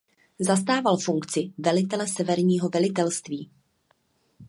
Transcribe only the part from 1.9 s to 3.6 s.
Severního velitelství.